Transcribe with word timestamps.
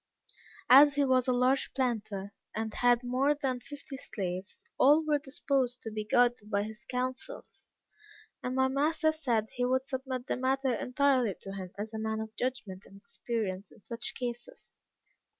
As 0.71 0.95
he 0.95 1.05
was 1.05 1.27
a 1.27 1.31
large 1.31 1.75
planter, 1.75 2.33
and 2.55 2.73
had 2.73 3.03
more 3.03 3.35
than 3.35 3.59
fifty 3.59 3.97
slaves, 3.97 4.63
all 4.79 5.05
were 5.05 5.19
disposed 5.19 5.83
to 5.83 5.91
be 5.91 6.05
guided 6.05 6.49
by 6.49 6.63
his 6.63 6.85
counsels, 6.85 7.69
and 8.41 8.55
my 8.55 8.67
master 8.67 9.11
said 9.11 9.49
he 9.51 9.63
would 9.63 9.85
submit 9.85 10.25
the 10.25 10.37
matter 10.37 10.73
entirely 10.73 11.35
to 11.41 11.51
him 11.51 11.69
as 11.77 11.93
a 11.93 11.99
man 11.99 12.19
of 12.19 12.35
judgment 12.35 12.81
and 12.87 12.97
experience 12.99 13.71
in 13.71 13.83
such 13.83 14.15
cases. 14.15 14.79